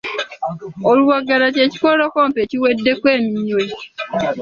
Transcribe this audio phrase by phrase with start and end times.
[0.89, 3.63] Oluwagala ky'ekikolokomba ekiweddeko eminwe.